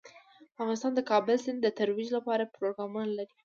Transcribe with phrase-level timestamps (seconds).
[0.53, 3.35] افغانستان د د کابل سیند د ترویج لپاره پروګرامونه لري.